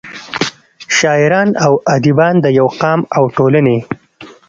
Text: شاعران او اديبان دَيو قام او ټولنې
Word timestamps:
شاعران 0.97 1.49
او 1.65 1.73
اديبان 1.95 2.35
دَيو 2.45 2.67
قام 2.81 2.99
او 3.17 3.23
ټولنې 3.37 3.77